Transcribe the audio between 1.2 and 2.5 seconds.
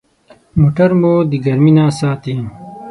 د ګرمي نه ساتي.